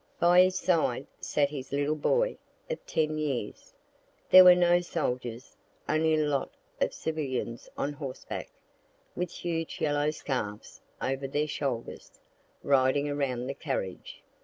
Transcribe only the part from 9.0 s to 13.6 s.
with huge yellow scarfs over their shoulders, riding around the